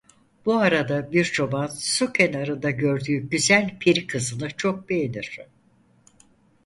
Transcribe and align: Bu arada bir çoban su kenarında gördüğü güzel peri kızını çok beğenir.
Bu 0.45 0.55
arada 0.57 1.11
bir 1.11 1.25
çoban 1.25 1.67
su 1.67 2.13
kenarında 2.13 2.69
gördüğü 2.71 3.17
güzel 3.29 3.79
peri 3.79 4.07
kızını 4.07 4.49
çok 4.49 4.89
beğenir. 4.89 5.39